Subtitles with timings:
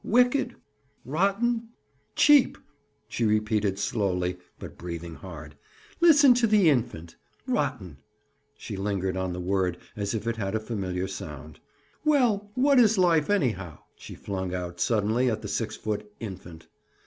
[0.03, 0.55] "'Wicked!'
[1.05, 1.67] 'Rotten!'
[2.15, 2.57] 'Cheap!'"
[3.07, 5.55] she repeated slowly, but breathing hard.
[5.99, 7.17] "Listen to the infant!
[7.45, 7.97] 'Rotten!'"
[8.57, 11.59] She lingered on the word as if it had a familiar sound.
[12.03, 16.67] "Well, what is life, anyhow?" she flung out suddenly at the six foot "infant."